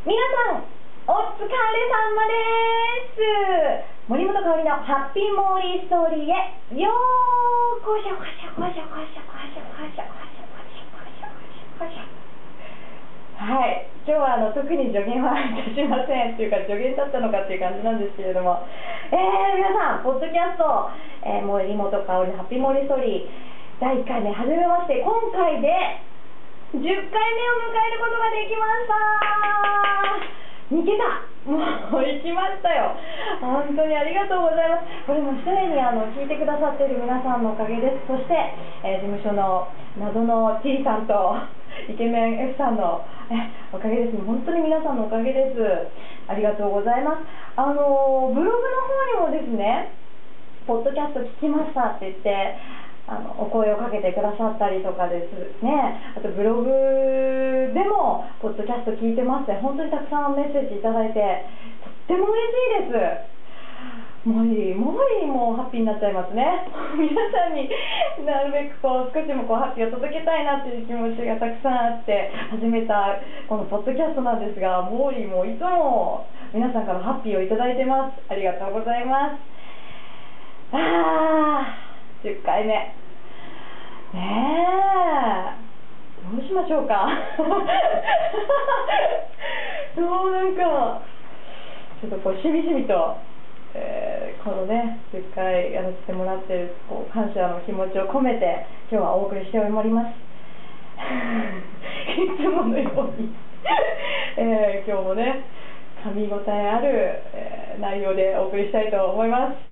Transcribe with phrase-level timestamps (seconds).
[0.00, 0.16] 皆
[0.48, 0.64] さん、
[1.12, 4.08] お疲れ様です。
[4.08, 6.80] 森本香里のハッピーモーリーストーリーへ。
[6.80, 12.08] ようこしょこしょこしょこしょこしょこしょこしょこしょこしょこしょ
[13.44, 18.16] はい、今日はあの特に助言はいたしませんっていうか助言だったのかっていう感じなんです。
[18.16, 18.64] けれども、
[19.12, 20.64] えー、皆さん、ポッドキャスト、
[21.28, 25.68] えー、森本香里のハッピーモーリーストーリー第1回目始めまして今回で
[26.72, 29.29] 10回目を迎えることができました。
[30.70, 30.94] 2桁
[31.50, 31.58] も
[31.98, 32.94] う行きましたよ。
[33.40, 34.86] 本当にありがとうございます。
[35.06, 38.06] これもすでにあの聞いてくださっている皆さんのおかげです。
[38.06, 38.34] そして、
[38.86, 39.66] えー、事務所の
[39.98, 41.34] 謎の T さんと
[41.90, 43.02] イケメン F さんの
[43.72, 44.16] おかげです。
[44.22, 45.58] 本当に皆さんのおかげです。
[46.28, 47.26] ありがとうございます。
[47.56, 48.62] あのブログ
[49.18, 49.90] の方にもですね
[50.66, 52.54] ポッドキャスト聞きましたって言って
[53.08, 56.14] あのお声をかけてくださったりとかですね。
[56.16, 57.39] あとブログ
[58.40, 61.20] ポッドキャスト聞いてますって本当にたくさんメッセージいただいて
[62.08, 64.28] とっても嬉しいです。
[64.28, 66.44] もういいもういいもうハッピーになっちゃいますね。
[66.96, 67.68] 皆さんに
[68.24, 73.16] なるべくこう少しもこうハッピーを届けたいなっていう気持ちがたくさんあって始めた
[73.48, 78.20] このポッドキャストなんですがもういいもういつも皆さんからハッピーをいただいてます。
[78.28, 79.36] ありがとうございます。
[80.72, 82.72] あー10回目。
[82.72, 82.94] ね
[84.86, 84.89] え
[86.70, 87.10] しょうか。
[89.96, 91.02] そうなんか。
[92.00, 93.16] ちょっとこうしみしみと、
[93.74, 100.06] えー、このね10回やらせてもらってるこう感謝の気持ちを込めて今日はお送りしております。
[102.22, 103.34] いつものように。
[104.38, 105.44] えー、今日もね
[106.04, 106.88] 噛み応えある、
[107.34, 109.68] えー、内容でお送りしたいと思います。